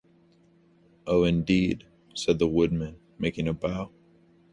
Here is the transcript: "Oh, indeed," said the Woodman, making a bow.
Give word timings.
"Oh, 1.05 1.25
indeed," 1.25 1.83
said 2.15 2.39
the 2.39 2.47
Woodman, 2.47 2.95
making 3.19 3.47
a 3.47 3.53
bow. 3.53 3.91